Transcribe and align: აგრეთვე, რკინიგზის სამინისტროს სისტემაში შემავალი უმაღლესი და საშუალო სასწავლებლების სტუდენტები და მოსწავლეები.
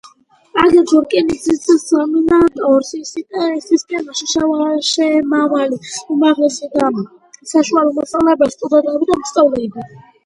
აგრეთვე, 0.59 1.01
რკინიგზის 1.01 1.67
სამინისტროს 1.89 2.89
სისტემაში 3.67 4.31
შემავალი 4.37 5.79
უმაღლესი 6.17 6.71
და 6.79 6.89
საშუალო 7.53 7.95
სასწავლებლების 8.01 8.59
სტუდენტები 8.61 9.13
და 9.13 9.21
მოსწავლეები. 9.23 9.87